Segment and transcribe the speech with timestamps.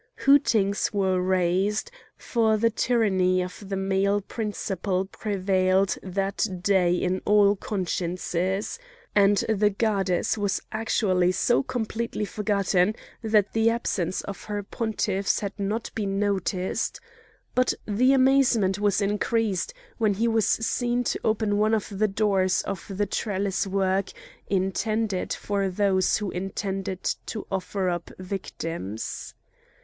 [0.25, 7.55] Hootings were raised, for the tyranny of the male principle prevailed that day in all
[7.55, 8.79] consciences,
[9.13, 15.53] and the goddess was actually so completely forgotten that the absence of her pontiffs had
[15.59, 16.99] not been noticed.
[17.53, 22.63] But the amazement was increased when he was seen to open one of the doors
[22.63, 24.09] of the trellis work
[24.47, 29.35] intended for those who intended to offer up victims.